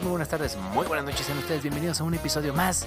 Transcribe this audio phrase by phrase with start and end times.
[0.00, 1.26] muy buenas tardes, muy buenas noches.
[1.26, 2.86] Sean ustedes bienvenidos a un episodio más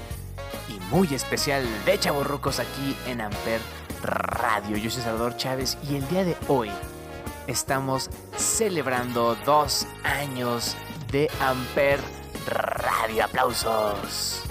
[0.68, 3.62] y muy especial de Chavorrucos aquí en Amper
[4.02, 4.76] Radio.
[4.78, 6.72] Yo soy Salvador Chávez y el día de hoy
[7.46, 10.76] estamos celebrando dos años
[11.12, 12.00] de Amper
[12.48, 13.26] Radio.
[13.26, 14.42] ¡Aplausos!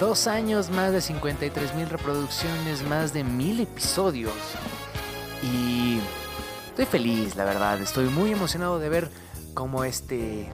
[0.00, 4.34] Dos años, más de 53 mil reproducciones, más de mil episodios.
[5.42, 6.00] Y
[6.80, 7.78] Estoy feliz, la verdad.
[7.82, 9.10] Estoy muy emocionado de ver
[9.54, 10.48] cómo este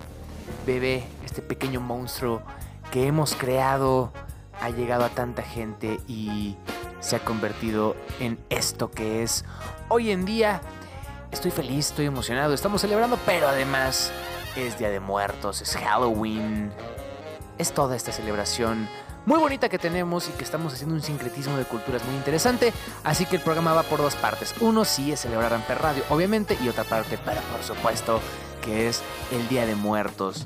[0.66, 2.42] bebé, este pequeño monstruo
[2.91, 4.12] que hemos creado,
[4.61, 6.56] ha llegado a tanta gente y
[7.00, 9.44] se ha convertido en esto que es
[9.89, 10.61] hoy en día.
[11.30, 14.11] Estoy feliz, estoy emocionado, estamos celebrando, pero además
[14.56, 16.72] es Día de Muertos, es Halloween.
[17.58, 18.89] Es toda esta celebración
[19.27, 22.72] muy bonita que tenemos y que estamos haciendo un sincretismo de culturas muy interesante.
[23.02, 24.55] Así que el programa va por dos partes.
[24.61, 28.20] Uno sí es celebrar Amper Radio, obviamente, y otra parte, pero por supuesto,
[28.67, 29.00] que es
[29.33, 30.45] el Día de Muertos.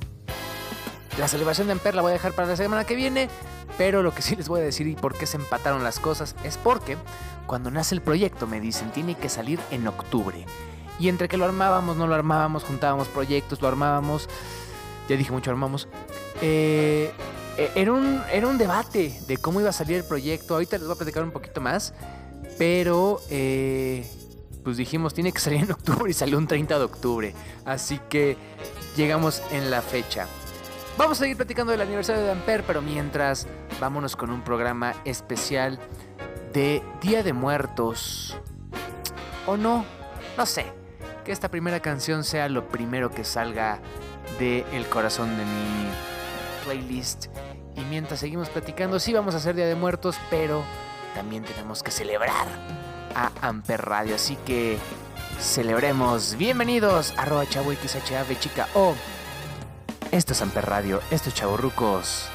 [1.19, 3.29] La celebración de Amper la voy a dejar para la semana que viene,
[3.77, 6.37] pero lo que sí les voy a decir y por qué se empataron las cosas
[6.45, 6.97] es porque
[7.47, 10.47] cuando nace el proyecto me dicen tiene que salir en octubre.
[11.01, 14.29] Y entre que lo armábamos, no lo armábamos, juntábamos proyectos, lo armábamos,
[15.09, 15.89] ya dije mucho armamos,
[16.43, 17.11] eh,
[17.57, 20.55] eh, era, un, era un debate de cómo iba a salir el proyecto.
[20.55, 21.95] Ahorita les voy a platicar un poquito más.
[22.59, 24.07] Pero, eh,
[24.63, 27.35] pues dijimos, tiene que salir en octubre y salió un 30 de octubre.
[27.65, 28.37] Así que
[28.97, 30.27] llegamos en la fecha.
[30.99, 33.47] Vamos a seguir platicando del aniversario de Amper, pero mientras,
[33.81, 35.79] vámonos con un programa especial
[36.53, 38.37] de Día de Muertos.
[39.47, 39.85] ¿O no?
[40.37, 40.67] No sé.
[41.25, 43.81] Que esta primera canción sea lo primero que salga
[44.39, 45.89] del el corazón de mi
[46.65, 47.27] playlist.
[47.77, 50.63] Y mientras seguimos platicando, sí vamos a hacer Día de Muertos, pero
[51.15, 52.47] también tenemos que celebrar
[53.15, 54.15] a Amper Radio.
[54.15, 54.79] Así que
[55.39, 56.37] celebremos.
[56.37, 58.95] Bienvenidos, arroba chavo XHAV chica o.
[60.11, 62.29] Esto es Amper Radio, esto es Chavorrucos.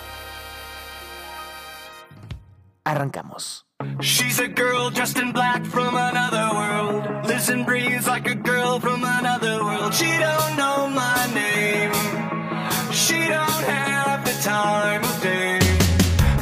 [2.85, 3.65] Arrancamos.
[3.99, 7.25] She's a girl dressed in black from another world.
[7.27, 9.93] Lives and breathes like a girl from another world.
[9.93, 11.91] She don't know my name.
[12.91, 15.59] She don't have the time of day.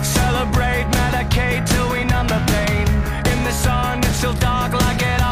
[0.03, 2.87] Celebrate, medicate till we numb the pain.
[3.31, 5.22] In the sun, still dark like it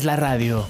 [0.00, 0.66] haces la radio.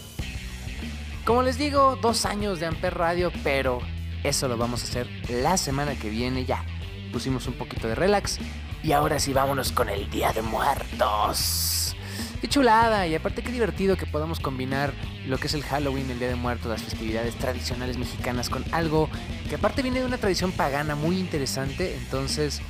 [1.24, 3.78] Como les digo, dos años de Amper Radio, pero
[4.24, 6.64] eso lo vamos a hacer la semana que viene ya.
[7.12, 8.38] Pusimos un poquito de relax
[8.82, 11.94] y ahora sí vámonos con el Día de Muertos.
[12.40, 14.92] Qué chulada y aparte qué divertido que podamos combinar
[15.26, 19.08] lo que es el Halloween, el Día de Muertos, las festividades tradicionales mexicanas con algo
[19.48, 21.94] que aparte viene de una tradición pagana muy interesante.
[21.96, 22.62] Entonces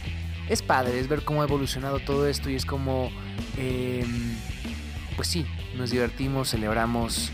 [0.51, 3.11] es padre, es ver cómo ha evolucionado todo esto y es como,
[3.57, 4.37] em,
[5.21, 5.45] pues sí,
[5.75, 7.31] nos divertimos, celebramos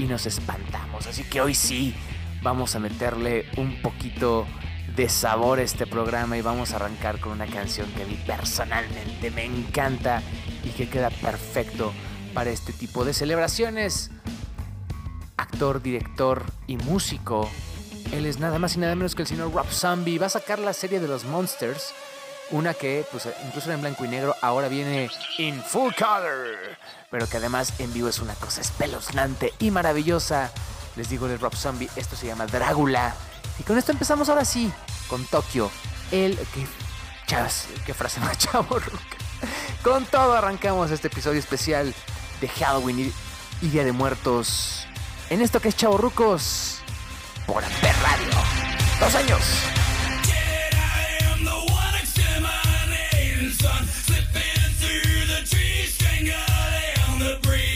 [0.00, 1.06] y nos espantamos.
[1.06, 1.94] Así que hoy sí
[2.42, 4.48] vamos a meterle un poquito
[4.96, 8.18] de sabor a este programa y vamos a arrancar con una canción que a mí
[8.26, 10.22] personalmente me encanta
[10.64, 11.92] y que queda perfecto
[12.34, 14.10] para este tipo de celebraciones.
[15.36, 17.48] Actor, director y músico.
[18.10, 20.18] Él es nada más y nada menos que el señor Rob Zombie.
[20.18, 21.94] Va a sacar la serie de los Monsters.
[22.50, 25.08] Una que, pues, incluso en blanco y negro, ahora viene
[25.38, 26.76] in full color.
[27.14, 30.50] Pero que además en vivo es una cosa espeluznante y maravillosa.
[30.96, 33.14] Les digo de Rob Zombie, esto se llama Drácula.
[33.56, 34.72] Y con esto empezamos ahora sí,
[35.06, 35.70] con Tokio.
[36.10, 36.66] El que.
[37.86, 38.80] Qué frase más chavo,
[39.84, 41.94] Con todo arrancamos este episodio especial
[42.40, 44.84] de Halloween y, y Día de Muertos.
[45.30, 46.80] En esto que es Chavo Rucos.
[47.46, 48.34] Por Amper Radio.
[48.98, 49.44] Dos años.
[57.24, 57.73] Donde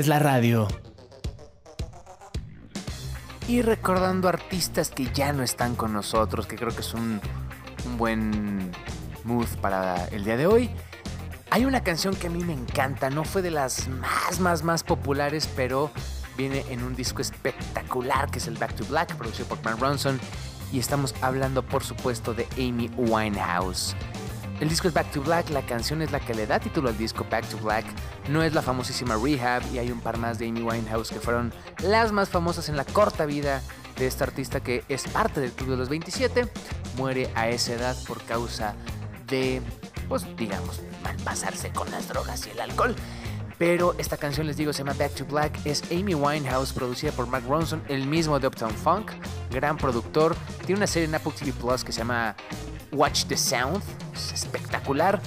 [0.00, 0.66] haces la radio.
[3.48, 7.20] Y recordando artistas que ya no están con nosotros, que creo que es un,
[7.84, 8.70] un buen
[9.24, 10.70] mood para el día de hoy.
[11.50, 14.84] Hay una canción que a mí me encanta, no fue de las más, más, más
[14.84, 15.90] populares, pero
[16.36, 20.18] viene en un disco espectacular que es el Back to Black, producido por Mark Ronson.
[20.72, 23.94] y estamos hablando por supuesto de Amy Winehouse.
[24.60, 26.98] El disco es Back to Black, la canción es la que le da título al
[26.98, 27.86] disco Back to Black,
[28.28, 31.50] no es la famosísima Rehab y hay un par más de Amy Winehouse que fueron
[31.82, 33.62] las más famosas en la corta vida
[33.96, 36.46] de esta artista que es parte del Club de los 27,
[36.98, 38.74] muere a esa edad por causa
[39.28, 39.62] de,
[40.10, 42.94] pues digamos, malpasarse con las drogas y el alcohol.
[43.56, 45.58] Pero esta canción, les digo, se llama Back to Black.
[45.66, 49.10] Es Amy Winehouse, producida por Mark Ronson, el mismo de Uptown Funk,
[49.50, 50.34] gran productor.
[50.64, 52.34] Tiene una serie en Apple TV Plus que se llama
[52.92, 53.82] Watch the Sound.
[54.14, 55.20] Es espectacular.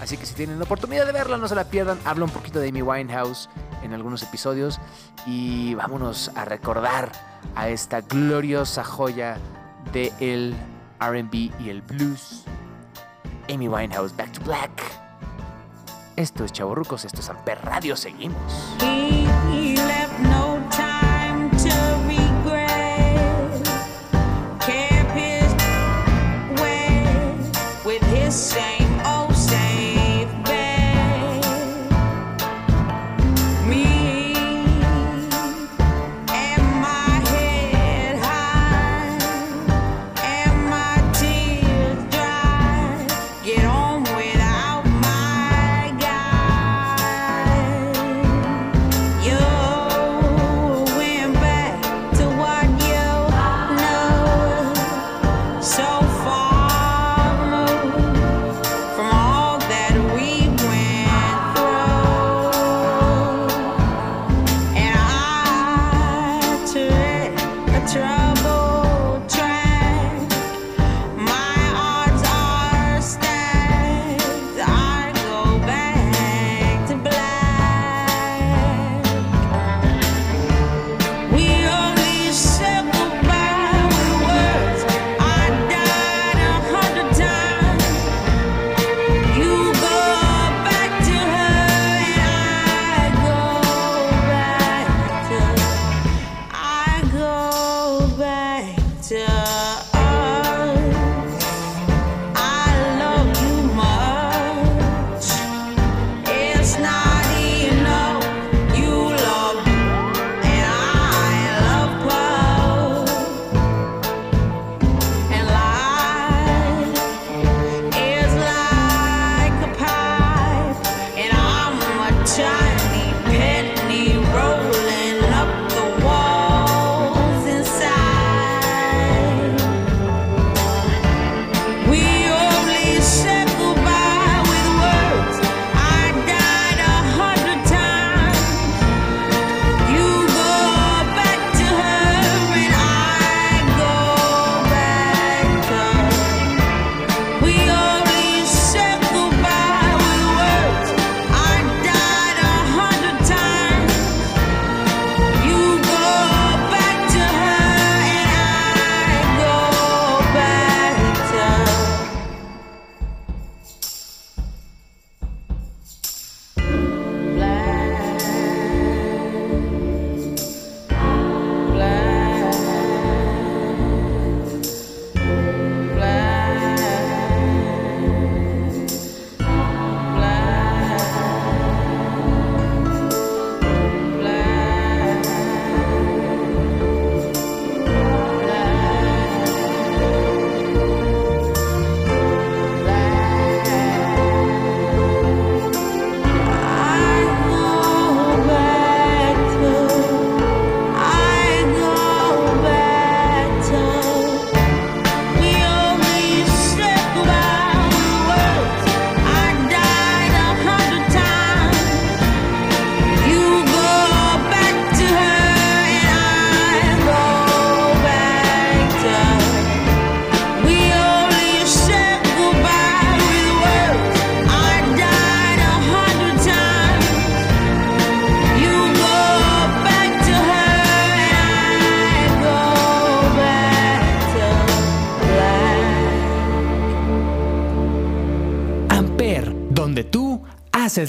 [0.00, 1.98] Así que si tienen la oportunidad de verla, no se la pierdan.
[2.04, 3.48] Habla un poquito de Amy Winehouse
[3.82, 4.80] en algunos episodios.
[5.26, 7.12] Y vámonos a recordar
[7.54, 9.36] a esta gloriosa joya
[9.92, 10.54] de el
[11.00, 12.44] RB y el blues.
[13.48, 14.70] Amy Winehouse, Back to Black.
[16.16, 18.76] Esto es Chavorrucos, esto es Amper Radio, seguimos.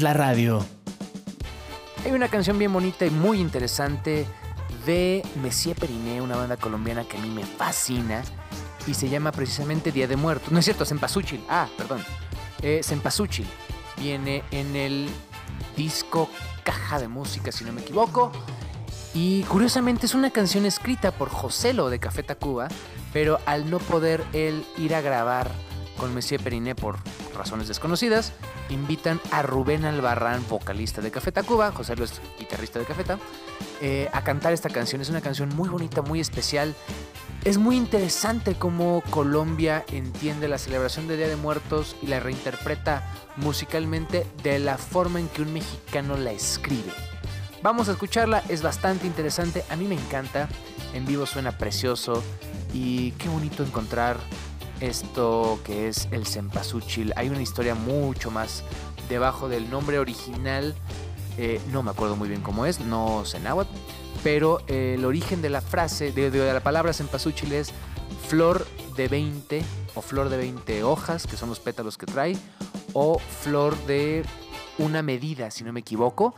[0.01, 0.65] Haces la radio.
[2.05, 4.25] Hay una canción bien bonita y muy interesante
[4.85, 8.23] de Messier Periné, una banda colombiana que a mí me fascina
[8.87, 10.51] y se llama precisamente Día de Muertos.
[10.51, 11.43] No es cierto, Cempasúchil.
[11.49, 12.03] Ah, perdón.
[12.61, 12.81] Eh.
[13.97, 15.09] Viene en el
[15.77, 16.29] disco
[16.63, 18.31] Caja de Música, si no me equivoco.
[19.13, 22.69] Y curiosamente es una canción escrita por Joselo de Café Tacuba,
[23.13, 25.51] pero al no poder él ir a grabar
[25.97, 26.97] con Monsieur Periné por
[27.35, 28.33] razones desconocidas,
[28.73, 33.19] invitan a Rubén Albarrán, vocalista de Café Tacuba, Joselo es guitarrista de Cafeta,
[33.81, 35.01] eh, a cantar esta canción.
[35.01, 36.75] Es una canción muy bonita, muy especial.
[37.43, 43.03] Es muy interesante cómo Colombia entiende la celebración del Día de Muertos y la reinterpreta
[43.37, 46.91] musicalmente de la forma en que un mexicano la escribe.
[47.63, 50.49] Vamos a escucharla, es bastante interesante, a mí me encanta,
[50.93, 52.23] en vivo suena precioso
[52.73, 54.17] y qué bonito encontrar
[54.81, 57.13] esto que es el cempasúchil.
[57.15, 58.63] Hay una historia mucho más
[59.07, 60.75] debajo del nombre original,
[61.37, 63.39] eh, no me acuerdo muy bien cómo es, no sé
[64.23, 67.71] pero eh, el origen de la frase, de, de la palabra cempasúchil es
[68.27, 69.63] flor de 20
[69.95, 72.37] o flor de 20 hojas, que son los pétalos que trae,
[72.93, 74.23] o flor de
[74.77, 76.33] una medida, si no me equivoco,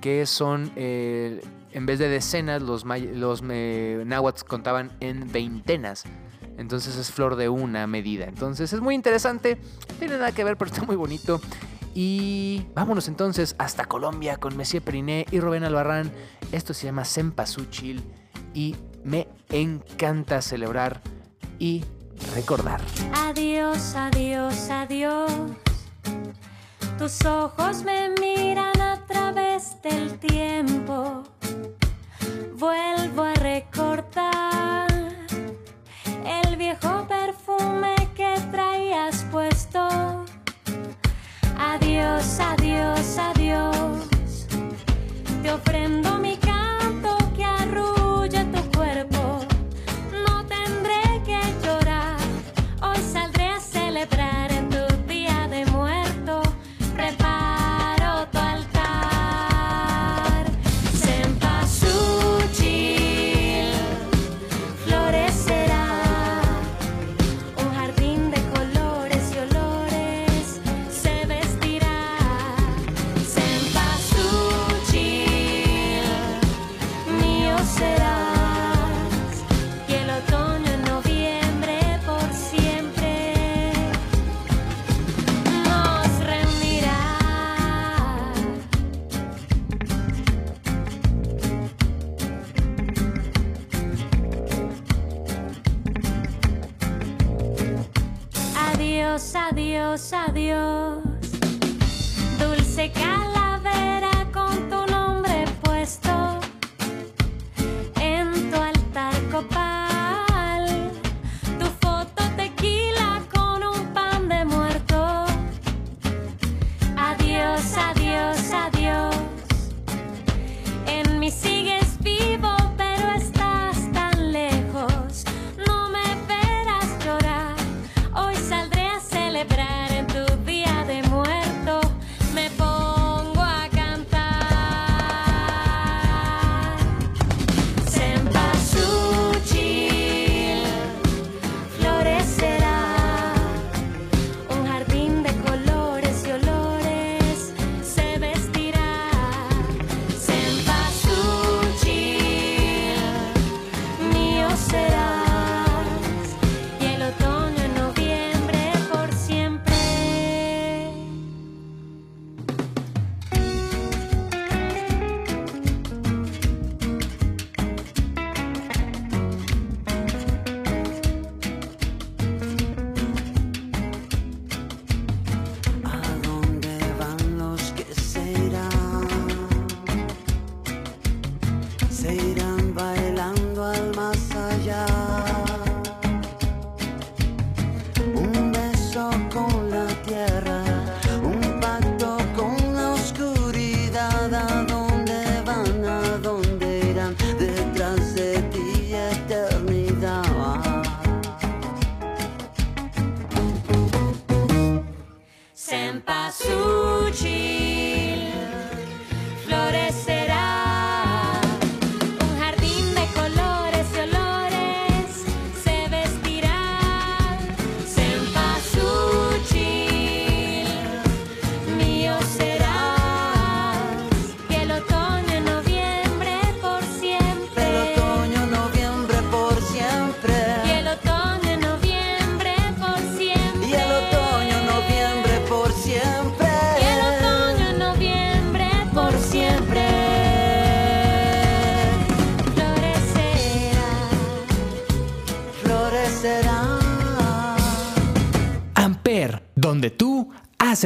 [0.00, 1.40] que son, eh,
[1.72, 6.04] en vez de decenas, los, los náhuatl contaban en veintenas.
[6.58, 8.24] Entonces es flor de una medida.
[8.26, 11.40] Entonces es muy interesante, no tiene nada que ver, pero está muy bonito.
[11.94, 16.12] Y vámonos entonces hasta Colombia con Messier Periné y Rubén Albarrán.
[16.52, 18.02] Esto se llama Cempasúchil
[18.52, 21.00] y me encanta celebrar
[21.58, 21.84] y
[22.34, 22.80] recordar.
[23.14, 25.32] Adiós, adiós, adiós.
[26.98, 31.22] Tus ojos me miran a través del tiempo.
[32.58, 33.35] Vuelvo a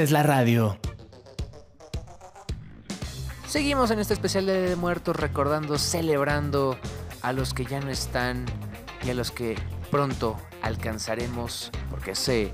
[0.00, 0.78] haces la radio.
[3.46, 6.78] Seguimos en este especial de, de Muertos recordando, celebrando
[7.20, 8.46] a los que ya no están
[9.04, 9.56] y a los que
[9.90, 12.50] pronto alcanzaremos, porque sé,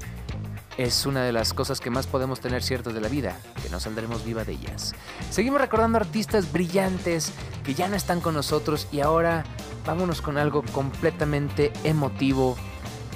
[0.76, 3.78] es una de las cosas que más podemos tener ciertas de la vida, que no
[3.78, 4.96] saldremos viva de ellas.
[5.30, 7.30] Seguimos recordando artistas brillantes
[7.62, 9.44] que ya no están con nosotros y ahora
[9.86, 12.56] vámonos con algo completamente emotivo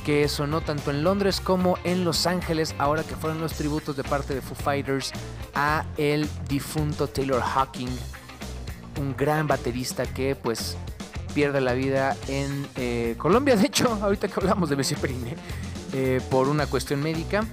[0.04, 4.04] que sonó tanto en Londres como en Los Ángeles, ahora que fueron los tributos de
[4.04, 5.12] parte de Foo Fighters
[5.54, 7.88] a el difunto Taylor Hawking,
[9.00, 10.76] un gran baterista que pues
[11.34, 15.36] pierde la vida en eh, Colombia, de hecho, ahorita que hablamos de Messi Perine,
[15.92, 17.44] eh, por una cuestión médica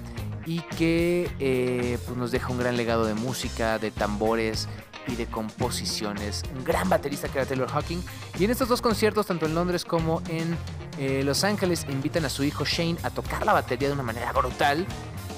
[0.46, 4.68] y que eh, pues nos deja un gran legado de música, de tambores
[5.08, 6.42] y de composiciones.
[6.56, 8.00] Un gran baterista que era Taylor Hawking.
[8.38, 10.56] Y en estos dos conciertos, tanto en Londres como en
[10.98, 14.32] eh, Los Ángeles, invitan a su hijo Shane a tocar la batería de una manera
[14.32, 14.86] brutal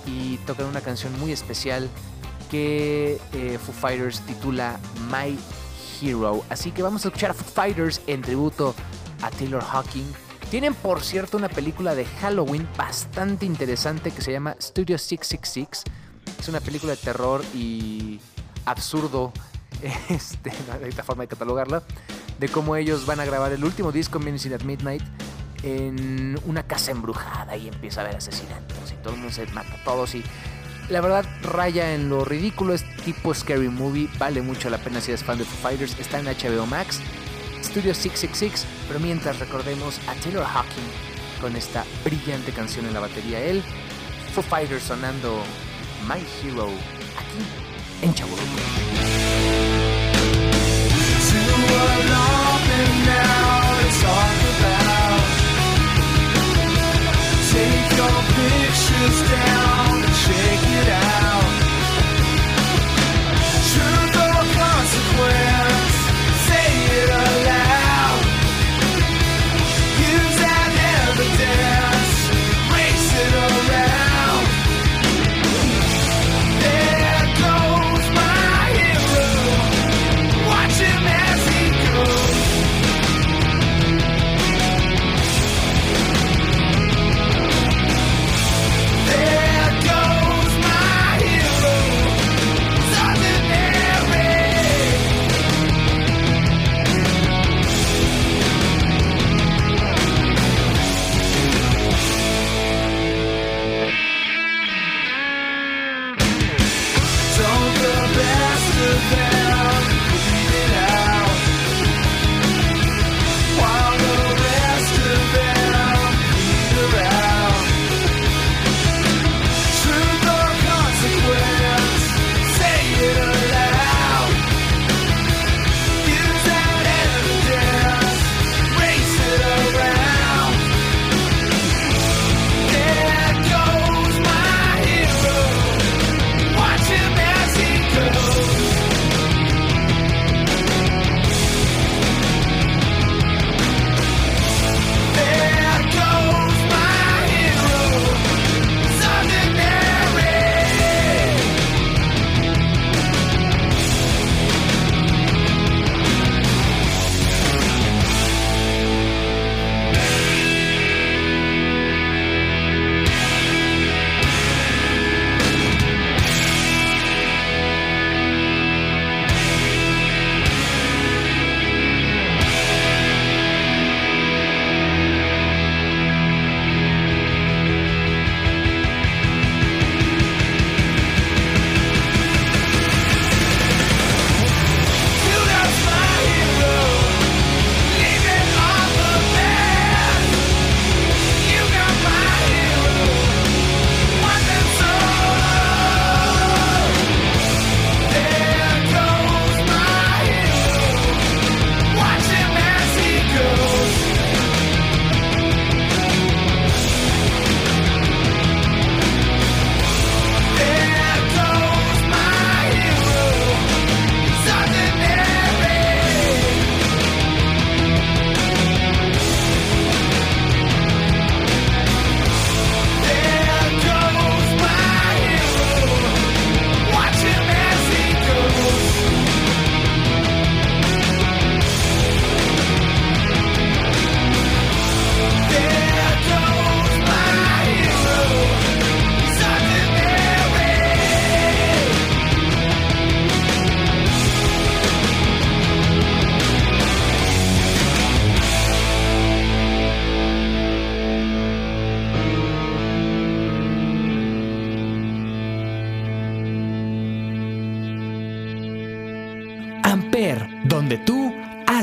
[0.07, 1.89] y tocan una canción muy especial
[2.51, 4.79] que eh, Foo Fighters titula
[5.11, 5.39] My
[6.01, 6.45] Hero.
[6.49, 8.75] Así que vamos a escuchar a Foo Fighters en tributo
[9.23, 10.07] a Taylor Hawking.
[10.51, 15.85] Tienen, por cierto, una película de Halloween bastante interesante que se llama Studio 666.
[16.41, 18.19] Es una película de terror y
[18.65, 19.33] absurdo,
[20.09, 20.53] este,
[20.83, 21.83] hay forma de catalogarla,
[22.39, 25.03] de cómo ellos van a grabar el último disco, Menacing at Midnight,
[25.63, 29.75] en una casa embrujada y empieza a haber asesinatos y todo el mundo se mata
[29.75, 30.25] a todos y
[30.89, 35.13] la verdad raya en lo ridículo, es tipo Scary Movie, vale mucho la pena si
[35.13, 37.01] eres fan de Foo Fighters, está en HBO Max,
[37.63, 43.41] Studio 666, pero mientras recordemos a Taylor Hawking con esta brillante canción en la batería,
[43.41, 43.63] él,
[44.35, 45.43] Foo Fighters sonando
[46.09, 46.67] My Hero
[47.17, 47.39] aquí
[48.03, 49.60] en Chaburruco.
[59.31, 61.20] down and shake it out.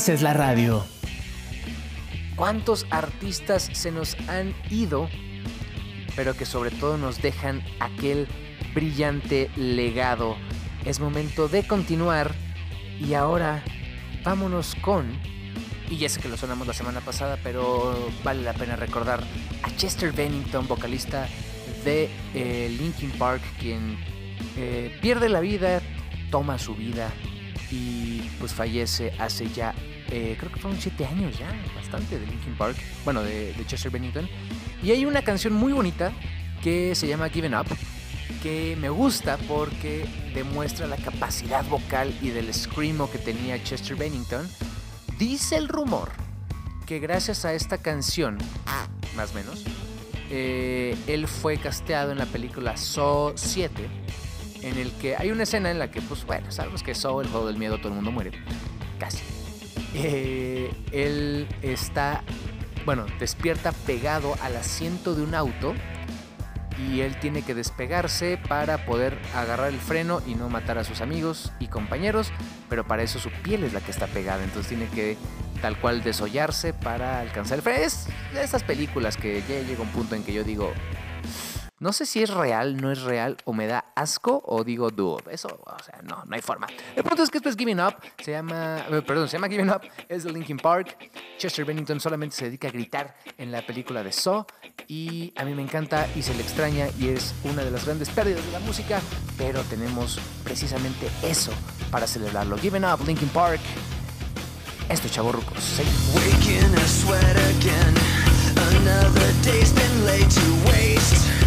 [0.07, 0.85] Haces la radio.
[2.37, 5.09] ¿Cuántos artistas se nos han ido,
[6.15, 8.25] pero que sobre todo nos dejan aquel
[8.73, 10.37] brillante legado?
[10.85, 12.33] Es momento de continuar
[13.01, 13.65] y ahora
[14.23, 15.11] vámonos con,
[15.89, 19.21] y ya sé que lo sonamos la semana pasada, pero vale la pena recordar
[19.61, 21.27] a Chester Bennington, vocalista
[21.83, 23.97] de eh, Linkin Park, quien
[24.55, 25.81] eh, pierde la vida,
[26.31, 27.11] toma su vida
[27.71, 29.73] y pues fallece hace ya,
[30.09, 34.27] eh, creo que fueron 7 años ya, bastante de Linkin Park, bueno, de, Chester Bennington.
[34.81, 36.13] Y hay una canción muy bonita
[36.63, 37.67] que se llama Given Up,
[38.41, 44.47] que me gusta porque demuestra la capacidad vocal y del screamo que tenía Chester Bennington.
[45.17, 46.11] Dice el rumor
[46.85, 48.37] que gracias a esta canción,
[49.15, 49.65] más o menos,
[50.29, 53.89] eh, él fue casteado en la película Saw 7,
[54.61, 57.27] en el que hay una escena en la que, pues bueno, sabemos que Saw, el
[57.27, 58.31] juego del miedo, todo el mundo muere,
[58.99, 59.36] casi.
[59.99, 62.23] Eh, él está,
[62.85, 65.73] bueno, despierta pegado al asiento de un auto
[66.77, 71.01] y él tiene que despegarse para poder agarrar el freno y no matar a sus
[71.01, 72.31] amigos y compañeros,
[72.69, 75.17] pero para eso su piel es la que está pegada, entonces tiene que
[75.63, 77.83] tal cual desollarse para alcanzar el freno.
[77.83, 80.73] Es de esas películas que ya llega un punto en que yo digo,
[81.79, 85.23] no sé si es real, no es real, o me da asco, o digo dude.
[85.31, 86.67] Eso, o sea, no, no hay forma.
[86.95, 89.69] El punto es que esto es Giving Up, se llama, eh, perdón, se llama Giving
[89.69, 90.97] Up, es de Linkin Park.
[91.37, 94.45] Chester Bennington solamente se dedica a gritar en la película de Saw,
[94.87, 98.09] y a mí me encanta y se le extraña, y es una de las grandes
[98.09, 98.99] pérdidas de la música,
[99.37, 101.51] pero tenemos precisamente eso
[101.91, 102.57] para celebrarlo.
[102.57, 103.61] Giving Up, Linkin Park.
[104.89, 105.59] Esto es Chavorrucos.
[105.61, 105.83] Sí.
[106.15, 107.93] Waking a sweat again.
[108.77, 111.46] Another day's been laid to waste.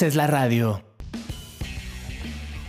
[0.00, 0.82] haces la radio.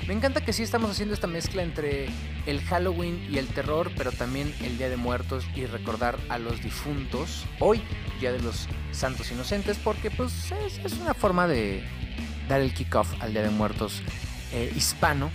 [0.05, 2.09] Me encanta que sí estamos haciendo esta mezcla entre
[2.45, 6.61] el Halloween y el terror, pero también el Día de Muertos y recordar a los
[6.61, 7.45] difuntos.
[7.59, 7.81] Hoy,
[8.19, 11.85] Día de los Santos Inocentes, porque pues es, es una forma de
[12.49, 14.01] dar el kickoff al Día de Muertos
[14.51, 15.31] eh, hispano.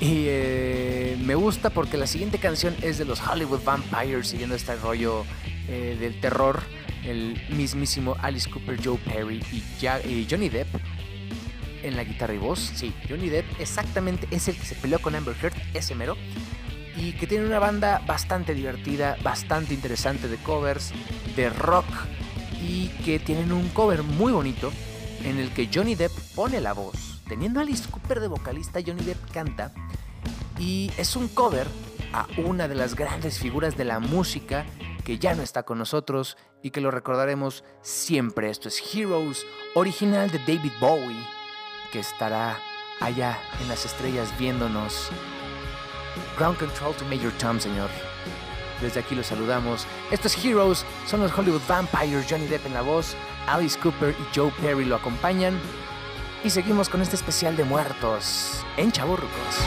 [0.00, 4.76] Y eh, me gusta porque la siguiente canción es de los Hollywood Vampires, siguiendo este
[4.76, 5.26] rollo
[5.68, 6.62] eh, del terror.
[7.04, 10.68] el mismísimo Alice Cooper, Joe Perry y Johnny Depp
[11.82, 12.72] en la guitarra y voz.
[12.74, 16.16] Sí, Johnny Depp exactamente es el que se peleó con Amber Heard, ese mero.
[16.96, 20.92] Y que tiene una banda bastante divertida, bastante interesante de covers,
[21.36, 21.86] de rock.
[22.60, 24.72] Y que tienen un cover muy bonito
[25.24, 27.22] en el que Johnny Depp pone la voz.
[27.28, 29.72] Teniendo a Alice Cooper de vocalista, Johnny Depp canta.
[30.58, 31.66] Y es un cover
[32.12, 34.66] a una de las grandes figuras de la música
[35.04, 38.50] que ya no está con nosotros y que lo recordaremos siempre.
[38.50, 41.26] Esto es Heroes, original de David Bowie,
[41.92, 42.60] que estará
[43.00, 45.10] allá en las estrellas viéndonos.
[46.36, 47.90] Ground Control to Major Tom, señor.
[48.80, 49.86] Desde aquí los saludamos.
[50.10, 54.36] Esto es Heroes, son los Hollywood Vampires, Johnny Depp en la voz, Alice Cooper y
[54.36, 55.58] Joe Perry lo acompañan.
[56.44, 59.58] Y seguimos con este especial de muertos en Chaburrucos.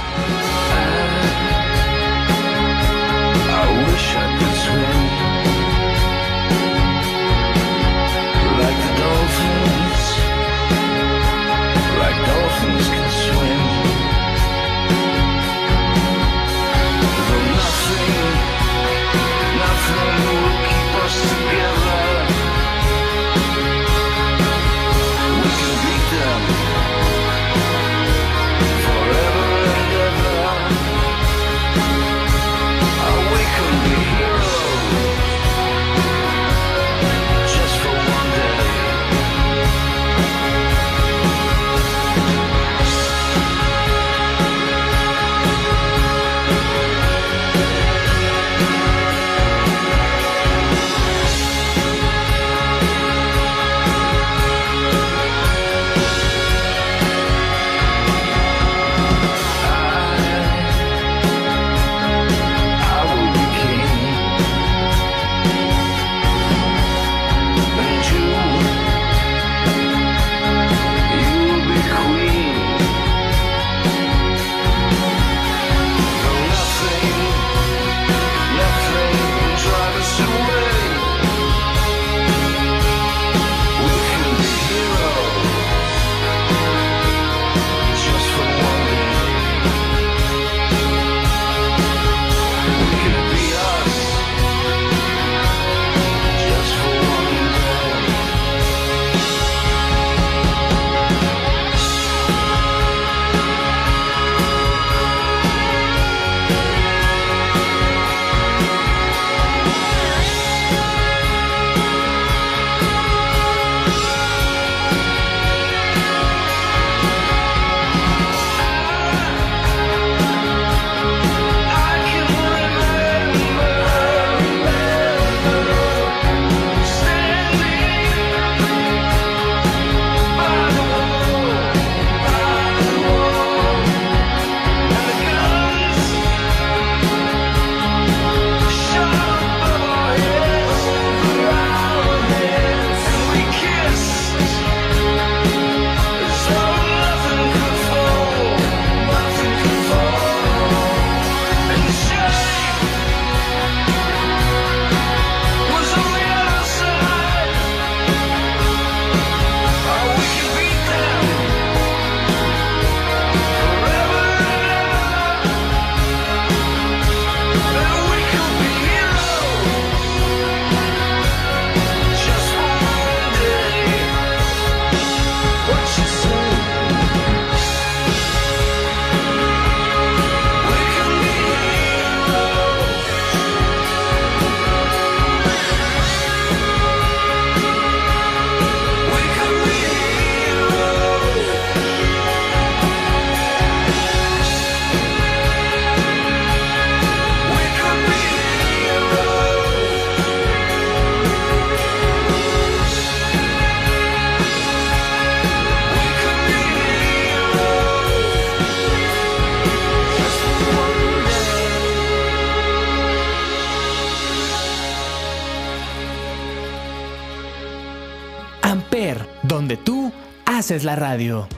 [220.71, 221.49] Haces la radio.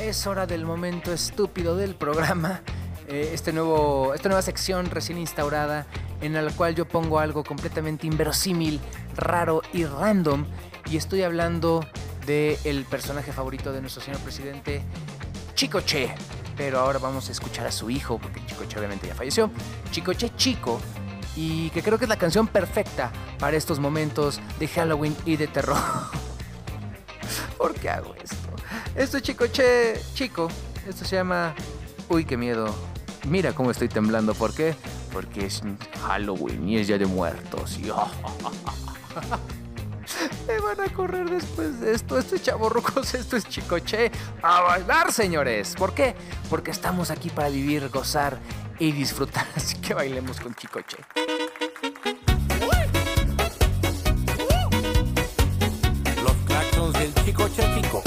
[0.00, 2.62] Es hora del momento estúpido del programa.
[3.06, 5.86] eh, este esta nueva sección recién instaurada
[6.20, 8.80] en la cual yo pongo algo completamente inverosímil,
[9.14, 10.44] raro y random.
[10.90, 11.86] Y estoy hablando
[12.26, 14.82] del personaje favorito de nuestro señor presidente,
[15.54, 16.12] Chicoche.
[16.56, 19.48] Pero ahora vamos a escuchar a su hijo, porque Chicoche obviamente ya falleció.
[19.92, 20.80] Chicoche Chico
[21.36, 25.46] y que creo que es la canción perfecta para estos momentos de Halloween y de
[25.46, 25.78] terror.
[27.62, 28.36] ¿Por qué hago esto?
[28.96, 30.48] Esto es chico, che, chico.
[30.84, 31.54] Esto se llama
[32.08, 32.74] Uy, qué miedo.
[33.28, 34.34] Mira cómo estoy temblando.
[34.34, 34.74] ¿Por qué?
[35.12, 35.62] Porque es
[36.04, 37.78] Halloween y es Día de Muertos.
[37.78, 37.82] Y
[40.48, 42.18] Me van a correr después de esto.
[42.18, 44.10] Esto es chavorrucos, esto es chicoche.
[44.42, 45.76] A bailar, señores.
[45.78, 46.16] ¿Por qué?
[46.50, 48.40] Porque estamos aquí para vivir, gozar
[48.80, 49.46] y disfrutar.
[49.54, 50.96] Así que bailemos con chicoche.
[57.24, 58.02] Chico chico.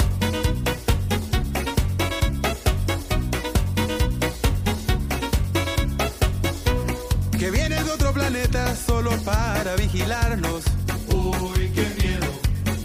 [7.38, 10.64] Que viene de otro planeta solo para vigilarnos.
[11.08, 12.26] Uy, qué miedo,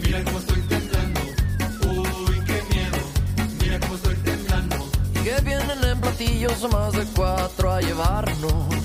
[0.02, 1.20] mira cómo estoy temblando.
[1.86, 2.98] Uy, qué miedo,
[3.60, 4.76] mira cómo estoy temblando.
[5.24, 8.81] Que vienen en platillos más de cuatro a llevarnos.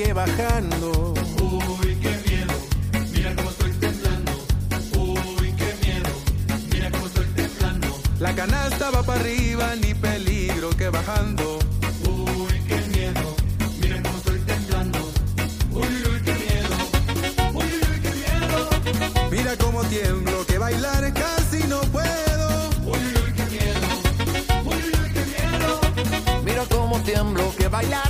[0.00, 1.14] Sigue bajando.
[1.42, 2.54] Uy, qué miedo,
[3.12, 4.32] mira cómo estoy temblando.
[4.96, 6.10] Uy, qué miedo,
[6.72, 8.00] mira cómo estoy temblando.
[8.18, 11.58] La canasta va para arriba, ni peligro que bajando.
[12.08, 13.36] Uy, qué miedo,
[13.80, 14.98] mira cómo estoy temblando.
[15.72, 16.74] Uy, uy, qué miedo.
[17.52, 19.30] Uy, uy, qué miedo.
[19.30, 22.70] Mira cómo tiemblo, que bailar casi no puedo.
[22.86, 23.86] Uy, uy, qué miedo.
[24.64, 25.80] Uy, uy, qué miedo.
[26.44, 28.09] Mira cómo tiemblo, que bailar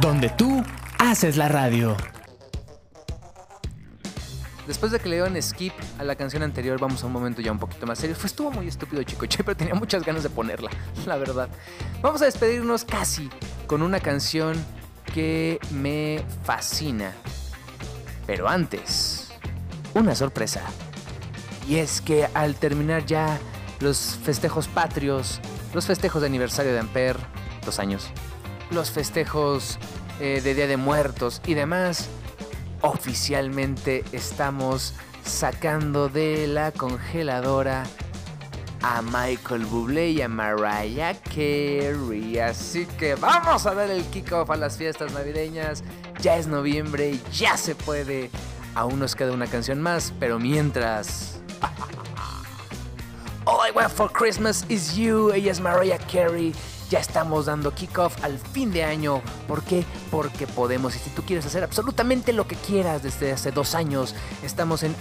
[0.00, 0.62] donde tú
[0.98, 1.96] haces la radio.
[4.66, 7.50] Después de que le dieron skip a la canción anterior, vamos a un momento ya
[7.50, 8.14] un poquito más serio.
[8.14, 10.70] Fue estuvo muy estúpido Chicoche, pero tenía muchas ganas de ponerla,
[11.06, 11.48] la verdad.
[12.00, 13.28] Vamos a despedirnos casi
[13.66, 14.56] con una canción
[15.12, 17.12] que me fascina.
[18.26, 19.32] Pero antes,
[19.94, 20.62] una sorpresa.
[21.68, 23.38] Y es que al terminar ya
[23.80, 25.40] los festejos patrios,
[25.74, 27.16] los festejos de aniversario de Amper,
[27.64, 28.10] dos años,
[28.72, 29.78] los festejos
[30.20, 32.08] eh, de Día de Muertos y demás,
[32.80, 34.94] oficialmente estamos
[35.24, 37.84] sacando de la congeladora
[38.82, 42.38] a Michael Bublé y a Mariah Carey.
[42.38, 45.84] Así que vamos a dar el kickoff a las fiestas navideñas.
[46.20, 48.30] Ya es noviembre, ya se puede.
[48.74, 51.40] Aún nos queda una canción más, pero mientras...
[53.44, 55.32] All I want for Christmas is you.
[55.32, 56.54] Ella es Mariah Carey.
[56.92, 59.22] Ya estamos dando kickoff al fin de año.
[59.48, 59.82] ¿Por qué?
[60.10, 60.94] Porque podemos.
[60.94, 64.94] Y si tú quieres hacer absolutamente lo que quieras desde hace dos años, estamos en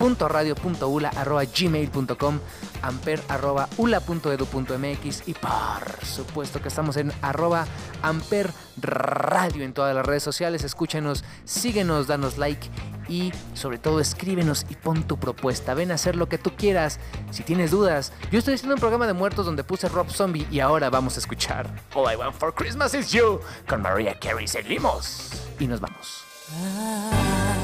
[0.00, 2.40] amper.radio.ula.gmail.com
[2.82, 7.66] amper.ula.edu.mx y por supuesto que estamos en arroba
[8.02, 10.64] amper radio en todas las redes sociales.
[10.64, 12.68] Escúchanos, síguenos, danos like
[13.08, 15.72] y sobre todo escríbenos y pon tu propuesta.
[15.74, 17.00] Ven a hacer lo que tú quieras.
[17.30, 20.60] Si tienes dudas, yo estoy haciendo un programa de muertos donde puse Rob Zombie y
[20.60, 24.46] ahora vamos a escuchar All I Want for Christmas is You con Mariah Carey.
[24.46, 26.24] Seguimos y nos vamos.
[26.46, 27.63] Don't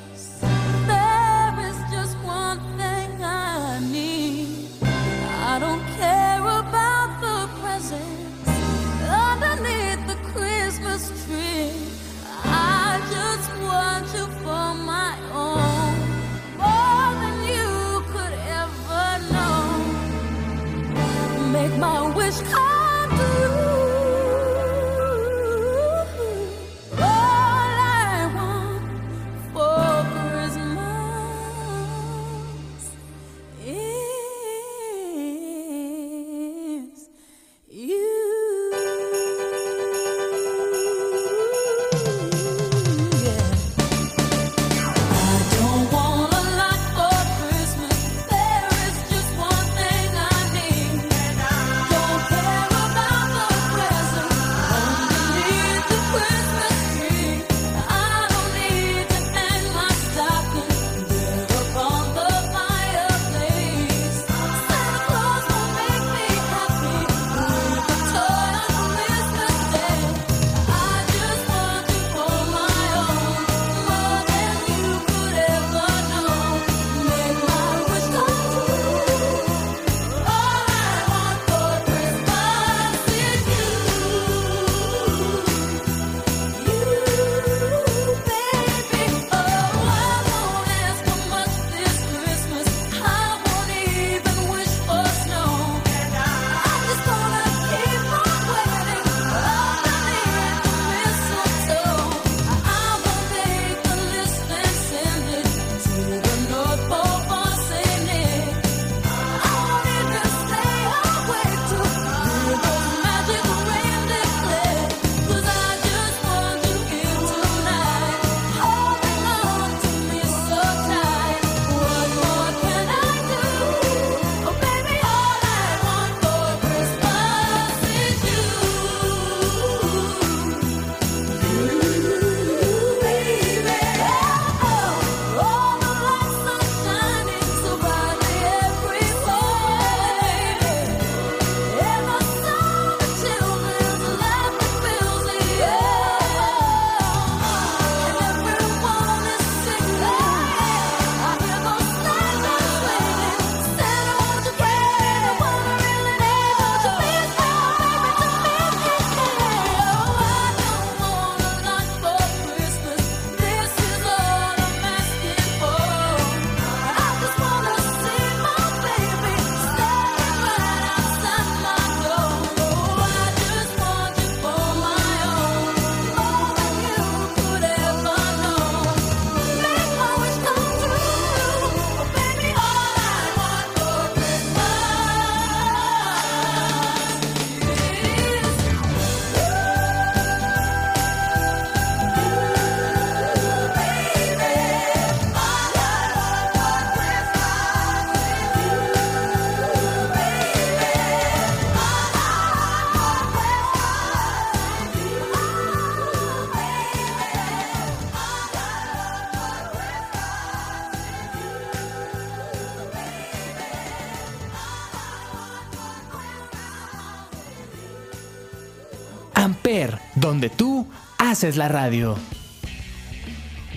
[221.41, 222.15] Haces la radio.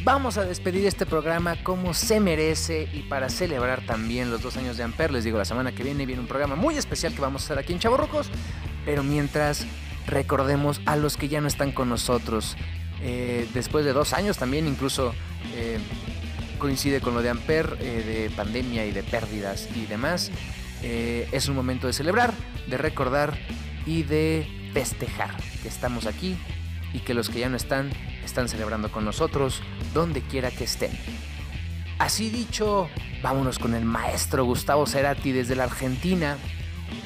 [0.02, 4.76] Vamos a despedir este programa como se merece y para celebrar también los dos años
[4.76, 7.40] de Amper, les digo, la semana que viene viene un programa muy especial que vamos
[7.40, 8.28] a hacer aquí en Chaborrucos,
[8.84, 9.64] pero mientras
[10.06, 12.54] recordemos a los que ya no están con nosotros.
[13.00, 15.14] Eh, después de dos años también incluso
[15.54, 15.78] eh,
[16.58, 20.30] coincide con lo de Amper, eh, de pandemia y de pérdidas y demás.
[20.82, 22.34] Es un momento de celebrar,
[22.66, 23.38] de recordar
[23.86, 26.36] y de festejar que estamos aquí
[26.94, 27.90] y que los que ya no están
[28.24, 29.60] están celebrando con nosotros
[29.92, 30.92] donde quiera que estén.
[31.98, 32.88] Así dicho,
[33.22, 36.38] vámonos con el maestro Gustavo Cerati desde la Argentina.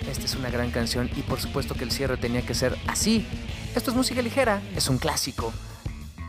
[0.09, 3.27] Esta es una gran canción y por supuesto que el cierre tenía que ser así.
[3.75, 5.53] Esto es música ligera, es un clásico.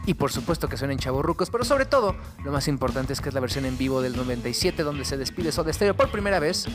[0.05, 3.36] Y por supuesto que suenan chavorrucos, pero sobre todo, lo más importante es que es
[3.36, 6.66] la versión en vivo del 97 donde se despide Soda Stereo por primera vez.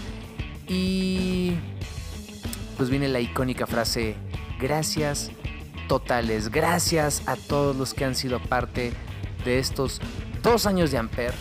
[0.68, 1.55] Y
[2.76, 4.16] pues viene la icónica frase,
[4.61, 5.30] gracias
[5.89, 8.93] totales, gracias a todos los que han sido parte
[9.45, 10.01] de estos
[10.43, 11.35] dos años de Amper.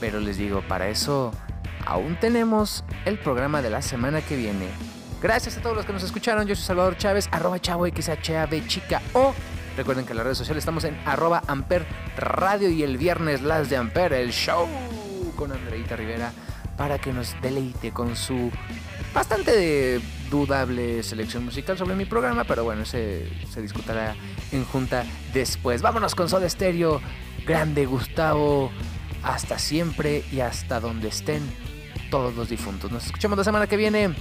[0.00, 1.32] Pero les digo, para eso
[1.86, 4.68] aún tenemos el programa de la semana que viene.
[5.22, 6.46] Gracias a todos los que nos escucharon.
[6.46, 9.34] Yo soy Salvador Chávez, arroba chavo XHAB chica o.
[9.76, 11.86] Recuerden que en las redes sociales estamos en arroba Amper
[12.16, 14.68] Radio y el viernes las de Amper, el show
[15.36, 16.32] con Andreita Rivera
[16.76, 18.50] para que nos deleite con su
[19.12, 20.00] bastante
[20.34, 24.16] dudable selección musical sobre mi programa, pero bueno, se, se discutirá
[24.50, 25.80] en junta después.
[25.80, 27.00] Vámonos con Soda Stereo,
[27.46, 28.72] grande Gustavo,
[29.22, 31.42] hasta siempre y hasta donde estén
[32.10, 32.90] todos los difuntos.
[32.90, 34.12] Nos escuchamos la semana que viene.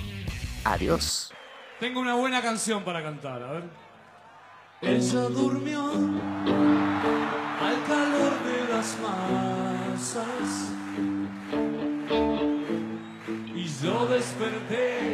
[0.64, 1.34] Adiós.
[1.80, 3.64] Tengo una buena canción para cantar, a ver.
[4.82, 10.72] Ella durmió al calor de las masas
[13.55, 15.12] y yo desperté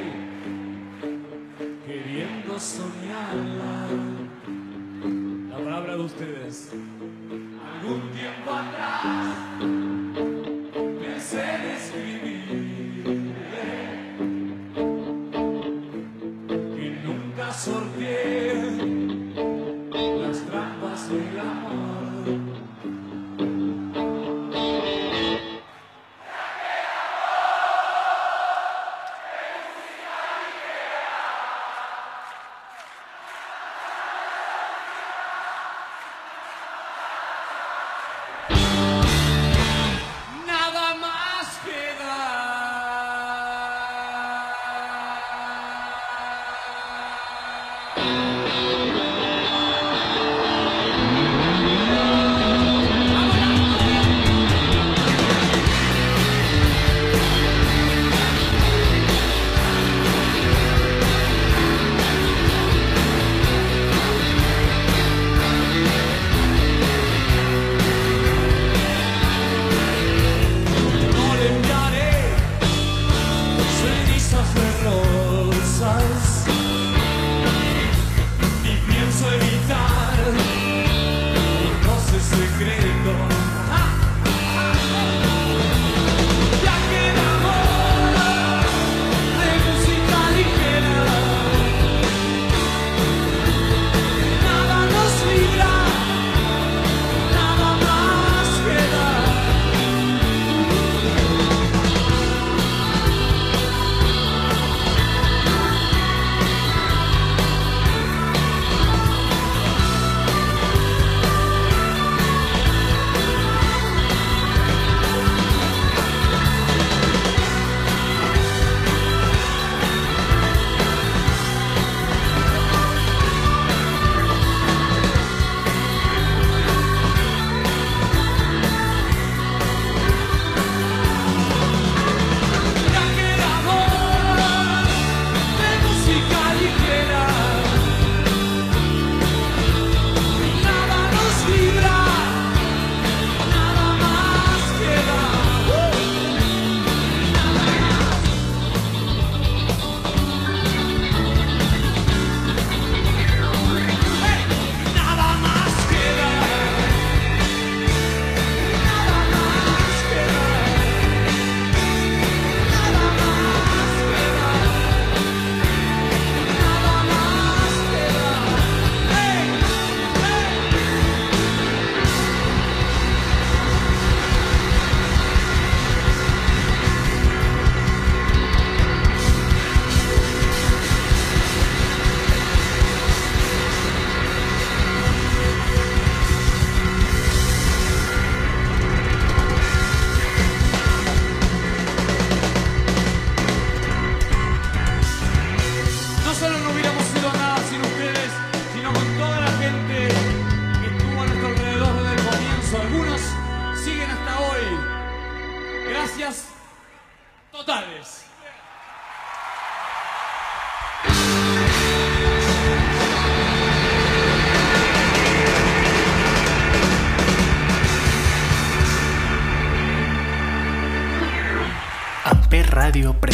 [2.59, 3.87] soñarla.
[5.49, 6.71] La palabra de ustedes.
[7.81, 9.78] Algún tiempo atrás